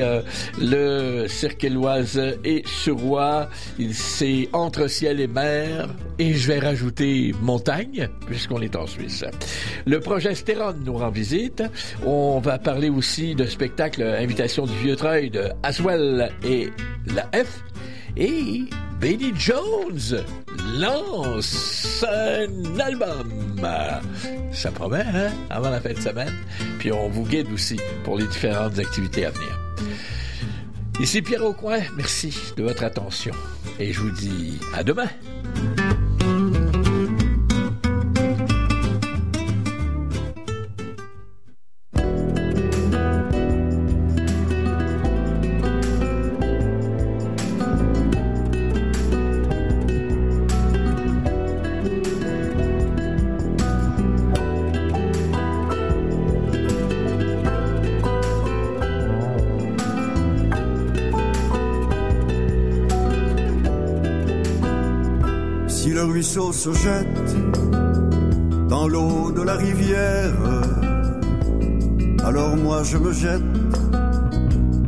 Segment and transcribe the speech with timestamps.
[0.00, 0.22] Euh,
[0.60, 3.48] le cirque éloise est sur roi.
[3.92, 5.88] C'est entre ciel et mer.
[6.18, 9.24] Et je vais rajouter montagne, puisqu'on est en Suisse.
[9.86, 11.62] Le projet Stérone nous rend visite.
[12.04, 16.70] On va parler aussi de spectacle Invitation du Vieux-Treuil de Aswell et
[17.14, 17.62] la F.
[18.16, 18.64] Et
[19.00, 20.24] Benny Jones
[20.78, 23.30] lance un album.
[24.52, 25.30] Ça promet, hein?
[25.50, 26.34] Avant la fin de semaine.
[26.78, 29.67] Puis on vous guide aussi pour les différentes activités à venir.
[31.00, 33.32] Ici Pierre Aucoin, merci de votre attention.
[33.78, 35.06] Et je vous dis à demain.
[66.52, 67.36] Se jette
[68.68, 70.32] dans l'eau de la rivière.
[72.24, 73.42] Alors moi je me jette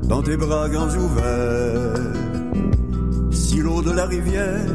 [0.09, 2.13] dans tes bras grands ouverts.
[3.33, 4.67] Si l'eau de la rivière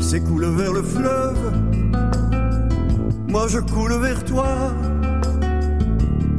[0.00, 1.52] s'écoule vers le fleuve,
[3.28, 4.72] moi je coule vers toi.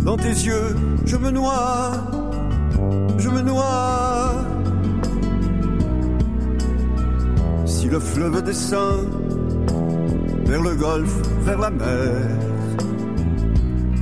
[0.04, 1.92] Dans tes yeux, je me noie,
[3.18, 4.07] je me noie.
[7.88, 9.08] Si le fleuve descend
[10.44, 12.12] vers le golfe, vers la mer,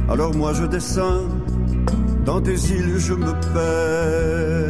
[0.09, 1.27] alors moi je descends,
[2.25, 4.64] dans tes îles je me perds.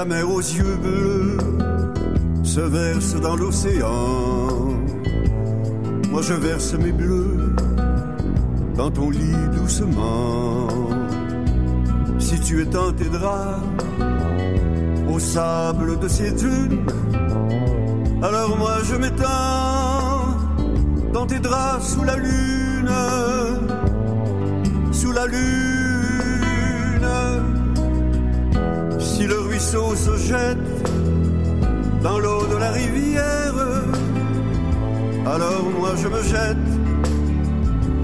[0.00, 1.36] La mer aux yeux bleus
[2.42, 4.48] se verse dans l'océan.
[6.10, 7.54] Moi je verse mes bleus
[8.76, 10.68] dans ton lit doucement.
[12.18, 13.60] Si tu étends tes draps
[15.12, 16.86] au sable de ces dunes,
[18.22, 20.28] alors moi je m'étends
[21.12, 22.90] dans tes draps sous la lune,
[24.92, 25.69] sous la lune.
[29.60, 30.56] Se jette
[32.02, 33.54] dans l'eau de la rivière.
[35.26, 36.70] Alors moi je me jette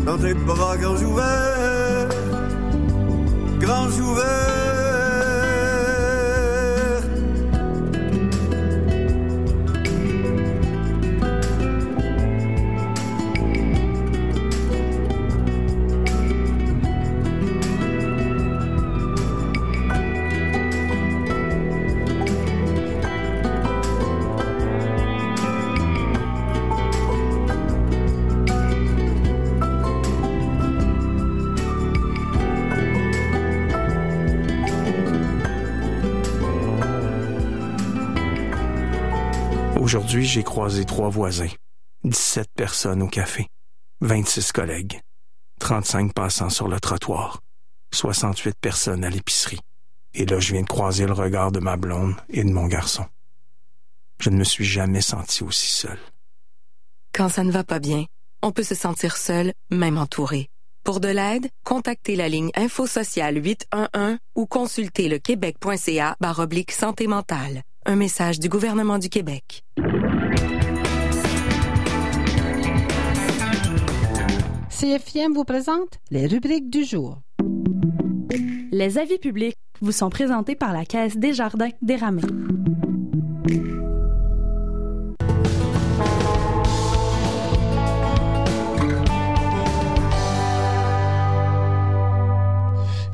[0.04, 1.55] dans tes bras grands ouverts,
[40.06, 41.50] Aujourd'hui, j'ai croisé trois voisins,
[42.04, 43.48] 17 personnes au café,
[44.02, 45.00] 26 collègues,
[45.58, 47.40] 35 passants sur le trottoir,
[47.92, 49.58] 68 personnes à l'épicerie.
[50.14, 53.04] Et là, je viens de croiser le regard de ma blonde et de mon garçon.
[54.20, 55.98] Je ne me suis jamais senti aussi seul.
[57.12, 58.04] Quand ça ne va pas bien,
[58.42, 60.50] on peut se sentir seul, même entouré.
[60.84, 66.14] Pour de l'aide, contactez la ligne InfoSociale 811 ou consultez le québec.ca
[66.70, 67.64] santé mentale.
[67.88, 69.62] Un message du gouvernement du Québec.
[74.68, 77.20] CFIM vous présente les rubriques du jour.
[78.72, 82.26] Les avis publics vous sont présentés par la Caisse des Jardins des.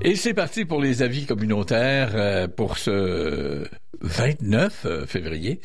[0.05, 3.65] Et c'est parti pour les avis communautaires euh, pour ce
[4.01, 5.61] 29 euh, février.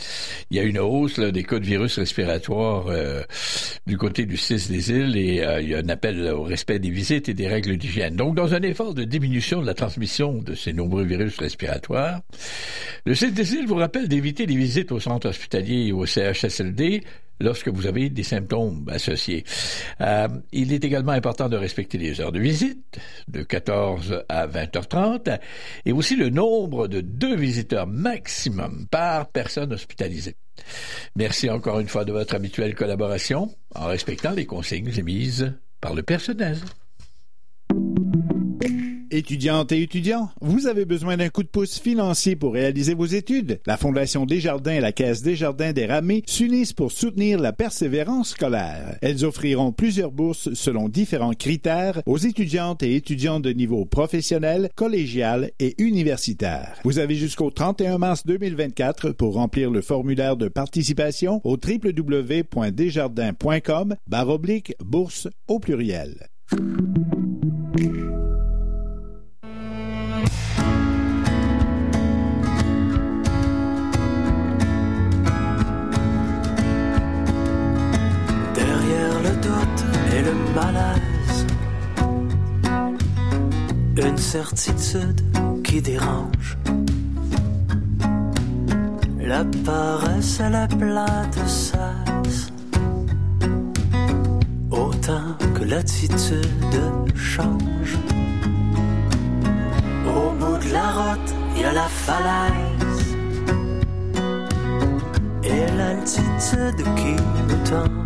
[0.51, 3.23] Il y a une hausse des cas de virus respiratoires euh,
[3.87, 6.91] du côté du 6 des îles et il y a un appel au respect des
[6.91, 8.15] visites et des règles d'hygiène.
[8.15, 12.21] Donc, dans un effort de diminution de la transmission de ces nombreux virus respiratoires,
[13.05, 17.01] le 6 des îles vous rappelle d'éviter les visites au centre hospitalier et au CHSLD
[17.39, 19.45] lorsque vous avez des symptômes associés.
[20.01, 25.39] Euh, il est également important de respecter les heures de visite, de 14 à 20h30,
[25.85, 30.35] et aussi le nombre de deux visiteurs maximum maximum par personne hospitalisée.
[31.15, 36.03] Merci encore une fois de votre habituelle collaboration en respectant les consignes émises par le
[36.03, 36.57] personnel.
[39.17, 43.59] Étudiantes et étudiants, vous avez besoin d'un coup de pouce financier pour réaliser vos études.
[43.65, 48.99] La Fondation Desjardins et la Caisse Desjardins des Ramées s'unissent pour soutenir la persévérance scolaire.
[49.01, 55.49] Elles offriront plusieurs bourses selon différents critères aux étudiantes et étudiants de niveau professionnel, collégial
[55.57, 56.75] et universitaire.
[56.83, 64.75] Vous avez jusqu'au 31 mars 2024 pour remplir le formulaire de participation au www.desjardins.com baroblique
[64.79, 66.27] bourse au pluriel.
[84.27, 85.21] Certitude
[85.63, 86.57] qui dérange.
[89.21, 92.51] La paresse et la plate cesse,
[94.69, 96.81] autant que l'attitude
[97.15, 97.93] change.
[100.05, 103.05] Au bout de la route, il y a la falaise
[105.41, 107.13] et l'altitude qui
[107.47, 107.96] nous tend.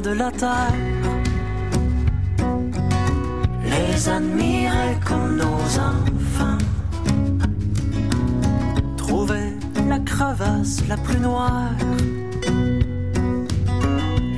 [0.00, 0.72] De la terre.
[3.64, 6.58] Les admirer comme nos enfants.
[8.96, 9.52] Trouver
[9.88, 11.70] la crevasse la plus noire.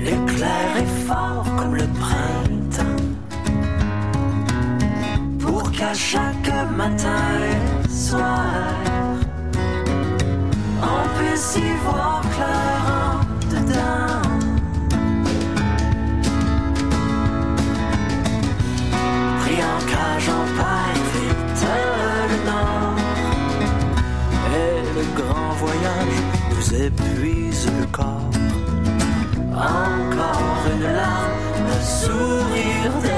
[0.04, 3.02] L'éclair est fort comme le printemps.
[5.38, 8.44] Pour qu'à chaque matin et soir,
[10.82, 14.25] on puisse y voir clair en dedans.
[19.56, 21.66] Pris en cage, perd vite
[22.30, 22.96] le nord.
[24.54, 26.18] Et le grand voyage
[26.50, 28.30] nous épuise le corps.
[29.54, 31.38] Encore une larme,
[31.72, 33.15] un sourire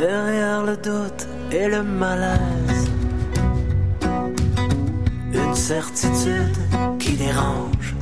[0.00, 2.88] Derrière le doute et le malaise,
[5.32, 6.56] une certitude
[7.00, 7.96] qui dérange.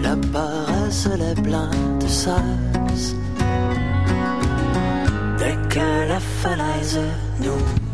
[0.00, 3.16] La paresse, les plaintes cessent.
[5.38, 7.00] Dès que la falaise
[7.40, 7.85] nous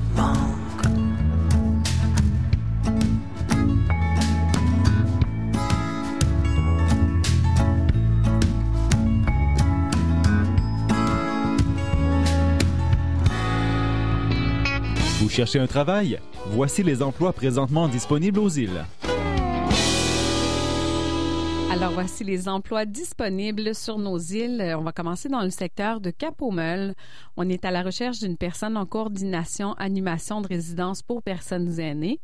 [15.32, 16.20] cherchez un travail?
[16.48, 18.84] Voici les emplois présentement disponibles aux îles.
[21.70, 24.60] Alors, voici les emplois disponibles sur nos îles.
[24.60, 26.94] Euh, On va commencer dans le secteur de Cap-aux-Meules.
[27.38, 32.20] On est à la recherche d'une personne en coordination animation de résidence pour personnes aînées,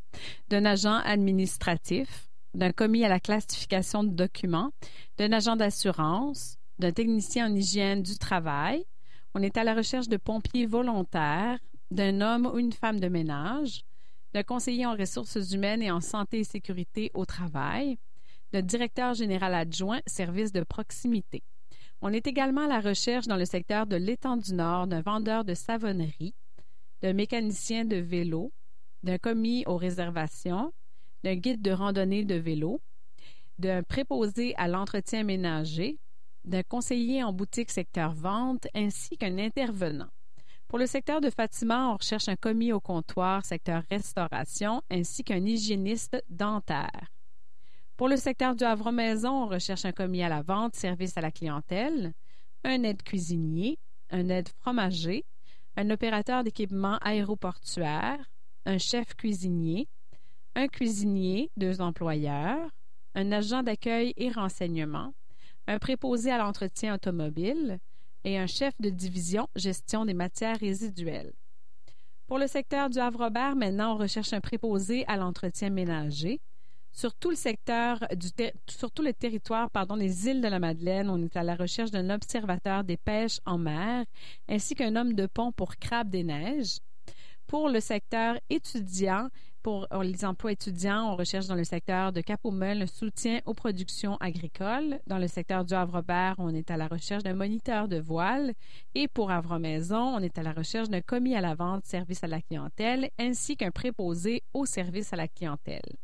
[0.50, 4.70] d'un agent administratif, d'un commis à la classification de documents,
[5.16, 8.84] d'un agent d'assurance, d'un technicien en hygiène du travail.
[9.34, 11.58] On est à la recherche de pompiers volontaires,
[11.90, 13.82] d'un homme ou une femme de ménage,
[14.34, 17.98] d'un conseiller en ressources humaines et en santé et sécurité au travail,
[18.52, 21.42] de directeur général adjoint service de proximité.
[22.00, 25.44] On est également à la recherche dans le secteur de l'étang du Nord d'un vendeur
[25.44, 26.34] de savonnerie,
[27.02, 28.52] d'un mécanicien de vélo,
[29.02, 30.72] d'un commis aux réservations,
[31.24, 32.80] d'un guide de randonnée de vélo,
[33.58, 35.98] d'un préposé à l'entretien ménager,
[36.44, 40.08] d'un conseiller en boutique secteur vente ainsi qu'un intervenant.
[40.68, 45.42] Pour le secteur de Fatima, on recherche un commis au comptoir secteur restauration ainsi qu'un
[45.46, 47.10] hygiéniste dentaire.
[47.96, 51.30] Pour le secteur du Havre-Maison, on recherche un commis à la vente, service à la
[51.30, 52.12] clientèle,
[52.64, 53.78] un aide cuisinier,
[54.10, 55.24] un aide fromager,
[55.76, 58.18] un opérateur d'équipement aéroportuaire,
[58.66, 59.88] un chef cuisinier,
[60.54, 62.68] un cuisinier, deux employeurs,
[63.14, 65.14] un agent d'accueil et renseignement,
[65.66, 67.78] un préposé à l'entretien automobile
[68.24, 71.32] et un chef de division gestion des matières résiduelles.
[72.26, 76.40] Pour le secteur du Havre-Robert, maintenant, on recherche un préposé à l'entretien ménager.
[76.92, 78.28] Sur tout le secteur, du
[78.68, 82.84] sur tout territoire des îles de la Madeleine, on est à la recherche d'un observateur
[82.84, 84.04] des pêches en mer
[84.48, 86.78] ainsi qu'un homme de pont pour crabe des neiges.
[87.46, 89.28] Pour le secteur étudiant,
[89.68, 93.52] pour euh, les emplois étudiants, on recherche dans le secteur de Cap-au-Meul un soutien aux
[93.52, 94.98] productions agricoles.
[95.06, 98.54] Dans le secteur du Havre-Robert, on est à la recherche d'un moniteur de voile.
[98.94, 102.28] Et pour Havre-Maison, on est à la recherche d'un commis à la vente, service à
[102.28, 105.98] la clientèle, ainsi qu'un préposé au service à la clientèle.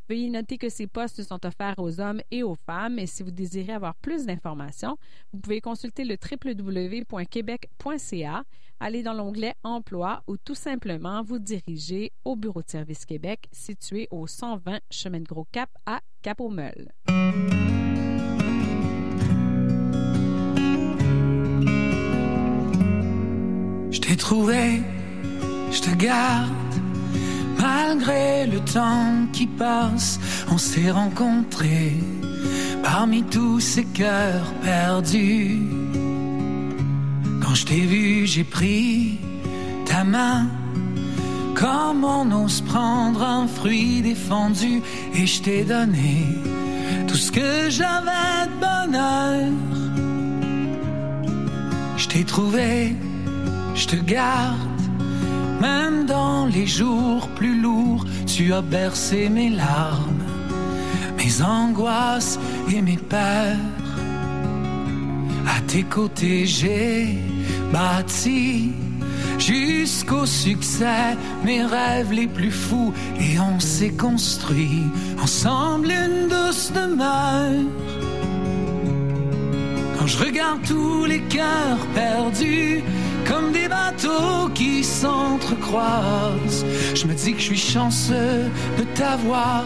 [0.10, 3.32] Veuillez noter que ces postes sont offerts aux hommes et aux femmes et si vous
[3.32, 4.98] désirez avoir plus d'informations,
[5.34, 8.44] vous pouvez consulter le www.québec.ca,
[8.80, 14.08] aller dans l'onglet Emploi ou tout simplement vous diriger au Bureau de service Québec situé
[14.10, 16.94] au 120 Chemin de Gros Cap à Cap-au-Meul.
[23.92, 24.82] Je t'ai trouvé,
[25.72, 26.54] je te garde.
[27.68, 30.20] Malgré le temps qui passe,
[30.50, 31.98] on s'est rencontrés
[32.82, 35.60] parmi tous ces cœurs perdus.
[37.42, 39.20] Quand je t'ai vu, j'ai pris
[39.86, 40.48] ta main.
[41.56, 44.82] Comme on ose prendre un fruit défendu
[45.14, 46.14] et je t'ai donné
[47.08, 49.52] tout ce que j'avais de bonheur.
[51.98, 52.96] Je t'ai trouvé,
[53.76, 54.77] je te garde,
[55.62, 60.24] même dans les jours plus lourds, tu as bercé mes larmes,
[61.18, 62.40] mes angoisses
[62.72, 63.56] et mes peurs.
[65.48, 67.18] À tes côtés, j'ai
[67.72, 68.72] bâti
[69.40, 74.84] jusqu'au succès mes rêves les plus fous et on s'est construit
[75.22, 77.66] ensemble une douce demeure.
[79.98, 82.84] Quand je regarde tous les cœurs perdus
[83.28, 86.66] comme des bateaux qui s'entrecroisent,
[86.96, 89.66] je me dis que je suis chanceux de t'avoir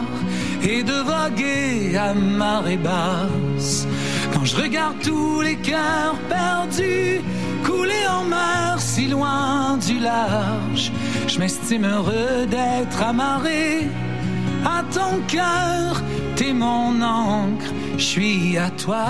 [0.62, 3.86] et de voguer à marée basse.
[4.32, 7.20] Quand je regarde tous les cœurs perdus
[7.64, 10.92] couler en mer si loin du large,
[11.28, 13.88] je m'estime heureux d'être amarré
[14.64, 16.02] à ton cœur.
[16.36, 19.04] T'es mon encre, je suis à toi.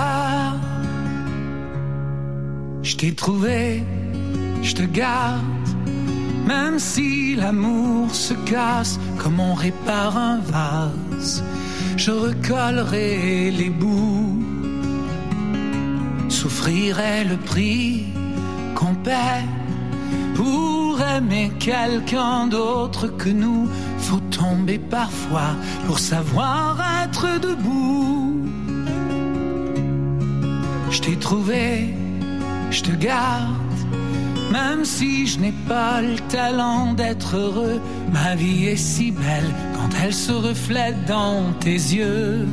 [2.83, 3.83] Je t'ai trouvé,
[4.63, 5.43] je te garde.
[6.47, 11.43] Même si l'amour se casse comme on répare un vase,
[11.95, 14.43] je recollerai les bouts,
[16.29, 18.05] souffrirai le prix
[18.75, 19.45] qu'on paie
[20.35, 23.69] pour aimer quelqu'un d'autre que nous.
[23.99, 25.55] Faut tomber parfois
[25.85, 28.41] pour savoir être debout.
[30.89, 31.93] Je t'ai trouvé,
[32.69, 33.62] je te garde.
[34.53, 37.81] Même si je n'ai pas le talent d'être heureux,
[38.11, 42.47] ma vie est si belle quand elle se reflète dans tes yeux.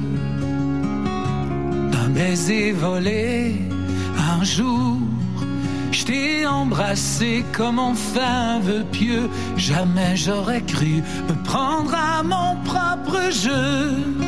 [1.92, 3.60] D'un baiser volé,
[4.34, 4.96] un jour,
[5.92, 9.28] je t'ai embrassé comme on fait un vœu pieux.
[9.58, 14.19] Jamais j'aurais cru me prendre à mon propre jeu.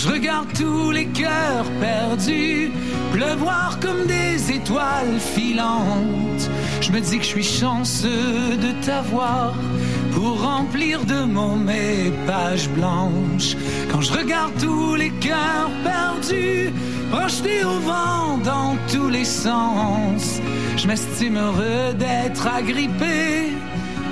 [0.00, 2.70] Je regarde tous les cœurs perdus,
[3.12, 6.48] pleuvoir comme des étoiles filantes,
[6.80, 9.54] je me dis que je suis chanceux de t'avoir
[10.12, 13.56] pour remplir de mots mes pages blanches.
[13.90, 16.72] Quand je regarde tous les cœurs perdus,
[17.10, 20.40] projetés au vent dans tous les sens,
[20.76, 23.50] je m'estime heureux d'être agrippé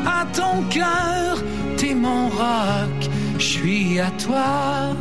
[0.05, 1.41] à ton cœur.
[1.77, 4.97] T'es mon roc, je suis à toi.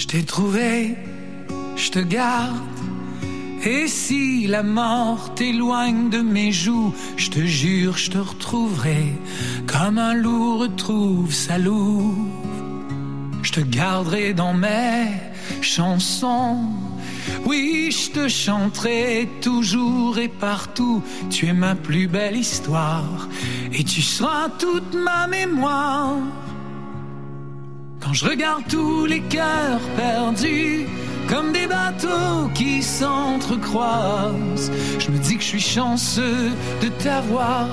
[0.00, 0.96] Je t'ai trouvé,
[1.76, 2.56] je te garde.
[3.62, 9.12] Et si la mort t'éloigne de mes joues, je te jure, je te retrouverai
[9.66, 12.16] comme un loup retrouve sa louve.
[13.42, 15.08] Je te garderai dans mes
[15.60, 16.64] chansons.
[17.44, 21.02] Oui, je te chanterai toujours et partout.
[21.28, 23.28] Tu es ma plus belle histoire
[23.70, 26.16] et tu seras toute ma mémoire.
[28.00, 30.86] Quand je regarde tous les cœurs perdus,
[31.28, 36.50] comme des bateaux qui s'entrecroisent, je me dis que je suis chanceux
[36.82, 37.68] de t'avoir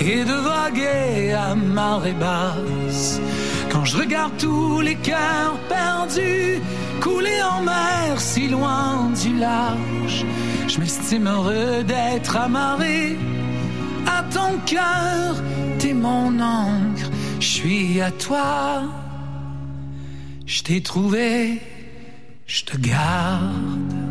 [0.00, 3.20] et de vaguer à marée basse.
[3.70, 6.60] Quand je regarde tous les cœurs perdus,
[7.00, 10.24] couler en mer si loin du large,
[10.68, 13.18] je m'estime heureux d'être amarré
[14.06, 15.42] à ton cœur,
[15.78, 18.84] t'es mon encre, je suis à toi.
[20.46, 21.58] Je t'ai trouvé,
[22.46, 24.03] je te garde.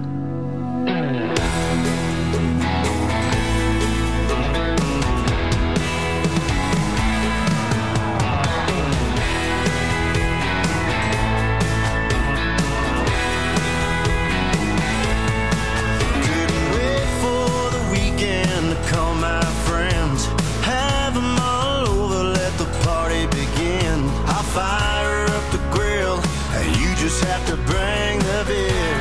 [27.14, 28.98] Just have to bring the beer.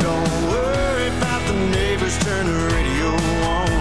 [0.00, 3.10] Don't worry about the neighbors, turn the radio
[3.44, 3.80] on.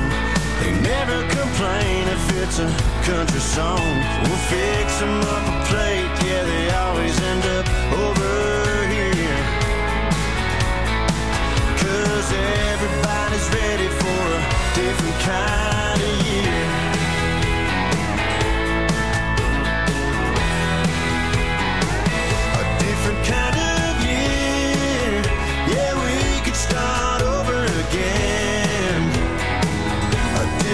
[0.59, 2.69] They never complain if it's a
[3.07, 3.87] country song.
[4.23, 7.65] We'll fix 'em up a plate, yeah, they always end up
[8.05, 8.31] over
[8.95, 9.43] here.
[11.81, 12.29] Cause
[12.73, 14.41] everybody's ready for a
[14.79, 16.86] different kind of year.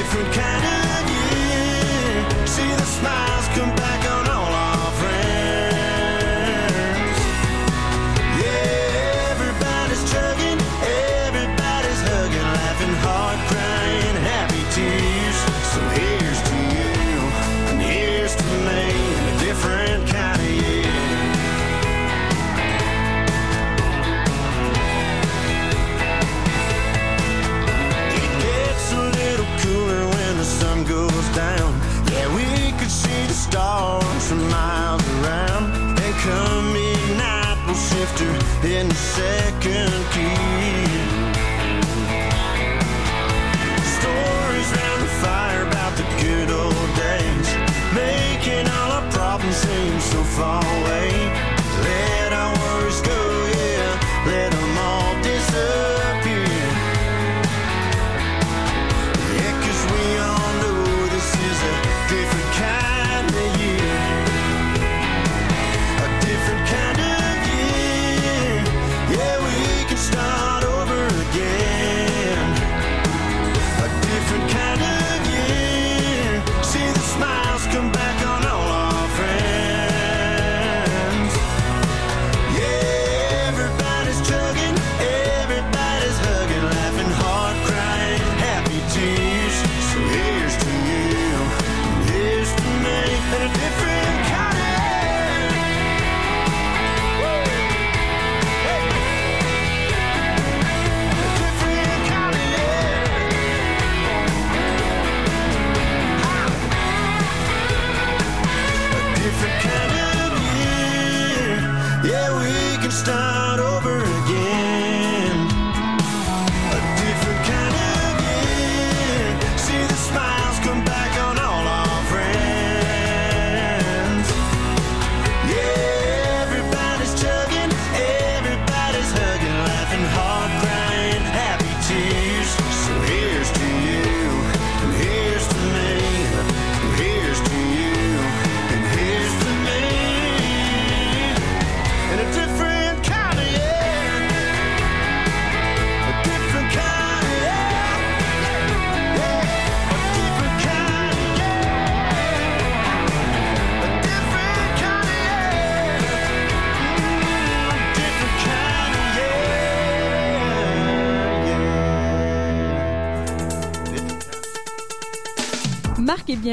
[0.04, 0.43] Different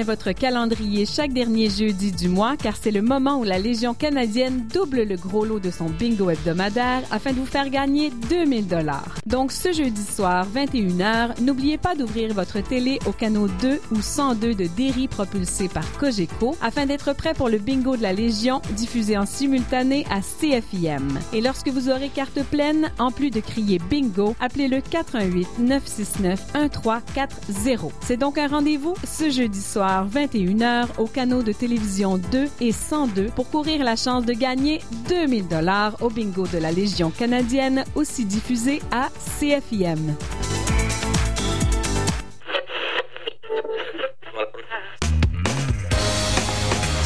[0.03, 4.67] votre calendrier chaque dernier jeudi du mois car c'est le moment où la Légion canadienne
[4.73, 9.17] double le gros lot de son bingo hebdomadaire afin de vous faire gagner 2000 dollars.
[9.27, 14.55] Donc ce jeudi soir 21h, n'oubliez pas d'ouvrir votre télé au canal 2 ou 102
[14.55, 19.19] de Derry propulsé par Cogeco afin d'être prêt pour le bingo de la Légion diffusé
[19.19, 21.19] en simultané à CFIM.
[21.33, 26.55] Et lorsque vous aurez carte pleine, en plus de crier bingo, appelez le 418 969
[26.55, 27.93] 1340.
[28.01, 33.27] C'est donc un rendez-vous ce jeudi soir 21h au canal de télévision 2 et 102
[33.35, 38.25] pour courir la chance de gagner 2000 dollars au bingo de la Légion canadienne aussi
[38.25, 40.15] diffusé à CFIM.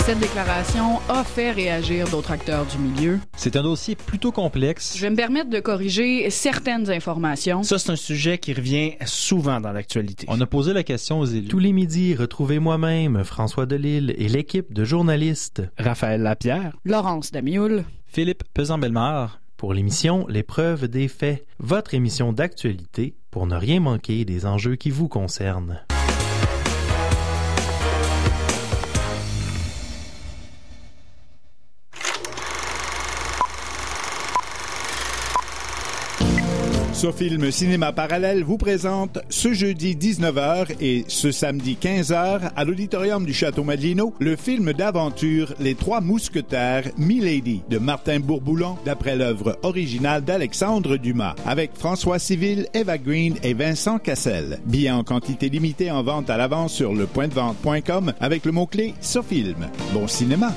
[0.04, 3.18] Cette déclaration a fait réagir d'autres acteurs du milieu.
[3.38, 4.98] C'est un dossier plutôt complexe.
[4.98, 7.62] Je vais me permettre de corriger certaines informations.
[7.62, 10.26] Ça, c'est un sujet qui revient souvent dans l'actualité.
[10.28, 11.48] On a posé la question aux élus.
[11.48, 15.62] Tous les midis, retrouvez moi-même, François Delille et l'équipe de journalistes.
[15.78, 16.76] Raphaël Lapierre.
[16.84, 17.84] Laurence Damioul.
[18.06, 19.40] Philippe Pesant-Bellemare.
[19.56, 24.90] Pour l'émission L'épreuve des faits, votre émission d'actualité pour ne rien manquer des enjeux qui
[24.90, 25.80] vous concernent.
[37.04, 43.34] Sofilm Cinéma Parallèle vous présente ce jeudi 19h et ce samedi 15h à l'auditorium du
[43.34, 50.24] Château Madelino le film d'aventure Les Trois Mousquetaires Milady de Martin Bourboulon d'après l'œuvre originale
[50.24, 54.60] d'Alexandre Dumas avec François Civil, Eva Green et Vincent Cassel.
[54.64, 58.52] Billets en quantité limitée en vente à l'avance sur le point de vente.com avec le
[58.52, 59.68] mot-clé Sofilm.
[59.92, 60.54] Bon cinéma!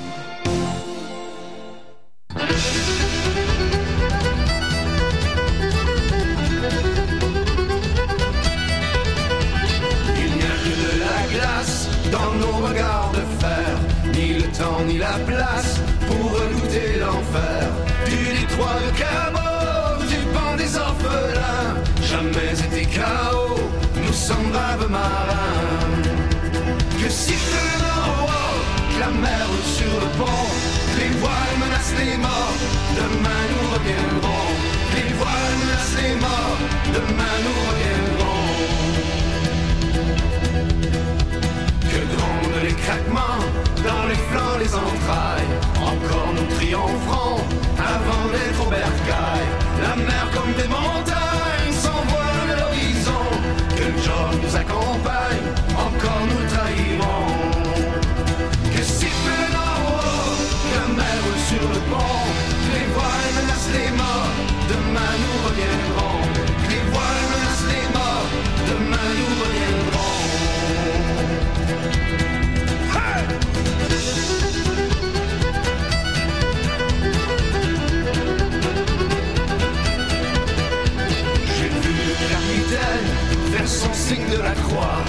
[84.08, 85.00] Signe de la croix.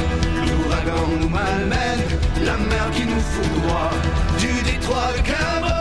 [0.47, 2.03] L'ouragan nous malmène,
[2.43, 3.91] la mer qui nous foudroie.
[4.41, 5.78] Du détroit de Cabo,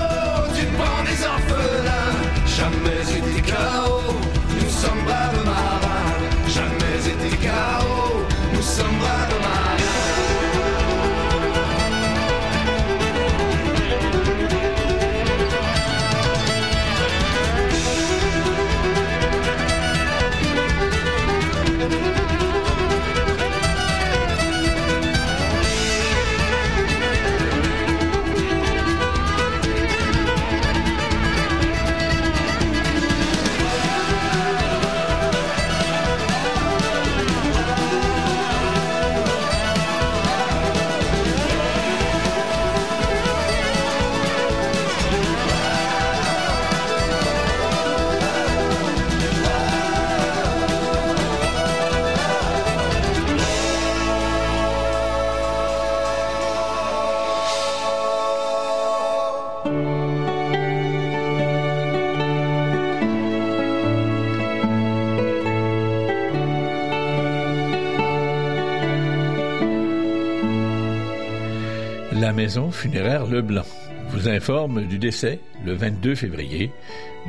[72.39, 73.67] maison funéraire Leblanc
[74.11, 76.71] vous informe du décès, le 22 février,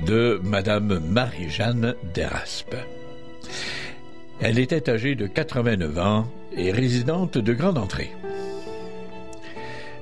[0.06, 2.76] de Madame Marie-Jeanne Deraspe.
[4.40, 8.12] Elle était âgée de 89 ans et résidente de Grande Entrée.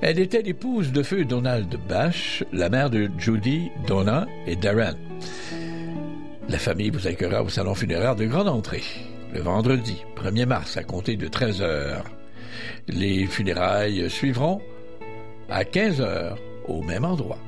[0.01, 4.97] Elle était l'épouse de feu Donald Bache, la mère de Judy, Donna et Darren.
[6.49, 8.83] La famille vous accueillera au salon funéraire de Grande Entrée,
[9.33, 12.03] le vendredi 1er mars à compter de 13 heures.
[12.89, 14.61] Les funérailles suivront
[15.49, 17.39] à 15 heures au même endroit.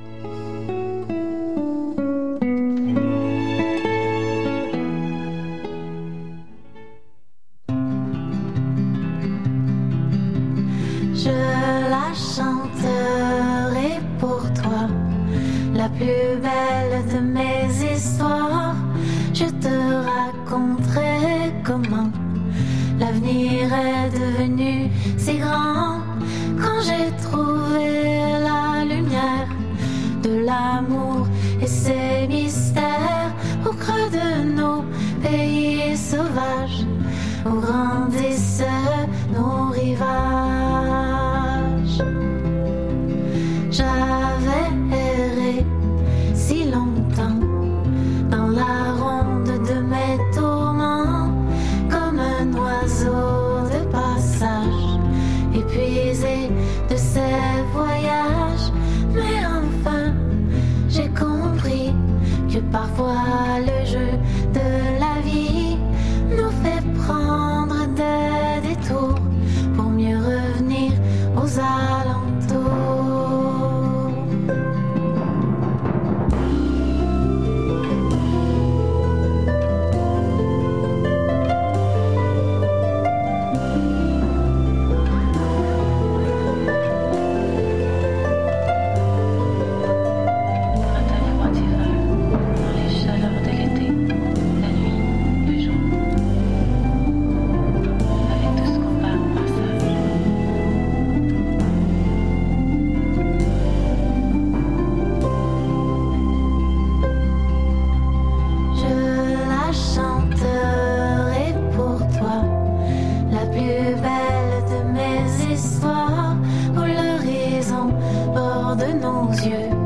[119.46, 119.79] Yeux.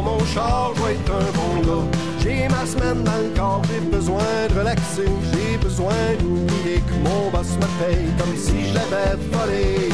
[0.00, 1.88] Mon char, je être un bon gars.
[2.22, 5.10] J'ai ma semaine dans le corps, j'ai besoin de relaxer.
[5.32, 9.88] J'ai besoin d'oublier que mon boss me paye comme si je l'avais volé.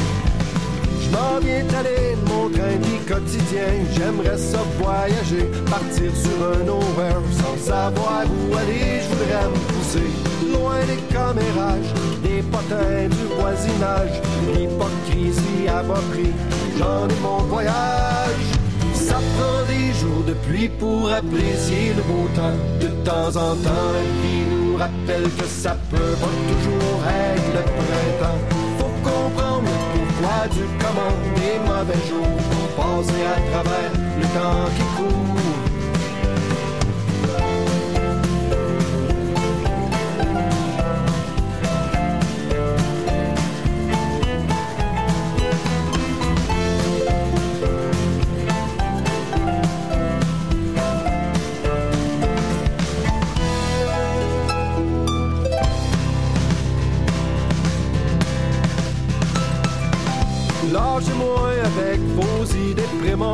[1.01, 3.71] Je m'en viens d'aller de mon train de vie quotidien.
[3.95, 9.01] J'aimerais ça voyager, partir sur un nowhere sans savoir où aller.
[9.01, 10.09] Je voudrais me pousser
[10.53, 14.21] loin des commérages, des potins du voisinage.
[14.53, 16.31] L'hypocrisie a pas pris,
[16.77, 18.47] j'en ai mon voyage.
[18.93, 19.58] Ça des
[19.99, 22.57] jours de pluie pour apprécier le beau temps.
[22.79, 27.63] De temps en temps, la vie nous rappelle que ça peut pas toujours être le
[27.77, 28.41] printemps.
[28.79, 34.69] Faut comprendre le pourquoi du comment des mauvais jours pour passer à travers le temps
[34.75, 35.38] qui court.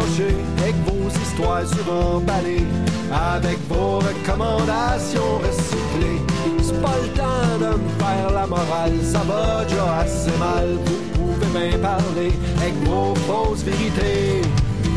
[0.06, 2.66] Avec vos histoires suremballées,
[3.12, 6.22] avec vos recommandations recyclées.
[6.62, 10.78] C'est pas le temps de me faire la morale, ça va déjà assez mal.
[10.86, 14.42] Vous pouvez bien parler avec vos fausses vérités.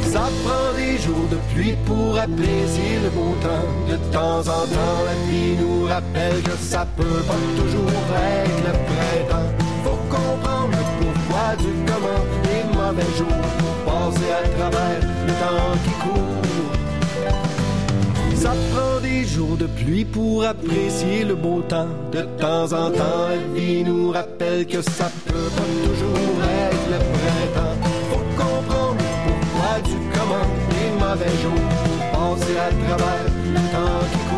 [0.02, 3.68] Ça prend des jours de pluie pour apprécier le beau temps.
[3.88, 8.72] De temps en temps, la vie nous rappelle que ça peut pas toujours être le
[8.88, 9.50] printemps.
[9.84, 13.67] Faut comprendre le pourquoi du comment des mauvais jours
[14.08, 16.38] passer à travers le temps qui court.
[18.34, 21.88] Ça prend des jours de pluie pour apprécier le beau temps.
[22.12, 26.98] De temps en temps, la vie nous rappelle que ça peut pas toujours être le
[27.16, 27.76] printemps.
[28.10, 34.18] Faut comprendre pourquoi du comment des mauvais jours pour passer à travers le temps qui
[34.30, 34.37] court.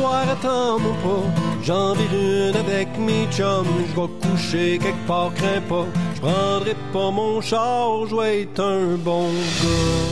[0.00, 1.24] Soir, attends-moi pas.
[1.62, 3.66] J'en vire une avec mes chums.
[3.88, 5.86] Je vais coucher quelque part, crains pas.
[6.14, 9.28] Je prendrai pas mon char, je vais être un bon
[9.62, 10.10] gars.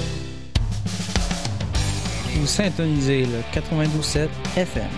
[2.35, 4.93] Vous syntonisez le 92.7 FM.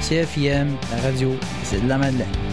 [0.00, 1.30] CFIM, la radio,
[1.64, 2.45] c'est de la Madeleine.